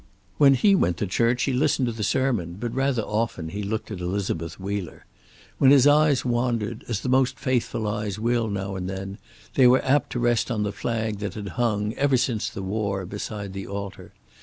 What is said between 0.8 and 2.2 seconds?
to church he listened to the